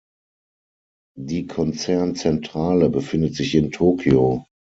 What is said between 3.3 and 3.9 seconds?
sich in